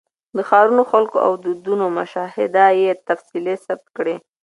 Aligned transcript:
د 0.35 0.37
ښارونو، 0.49 0.83
خلکو 0.91 1.17
او 1.25 1.31
دودونو 1.43 1.85
مشاهده 1.99 2.65
یې 2.81 2.91
تفصیلي 3.07 3.55
ثبت 3.65 3.87
کړې. 3.97 4.15